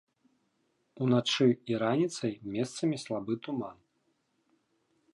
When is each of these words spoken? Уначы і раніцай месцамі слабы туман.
Уначы 1.07 1.47
і 1.73 1.79
раніцай 1.85 2.33
месцамі 2.57 2.95
слабы 3.07 3.33
туман. 3.49 3.77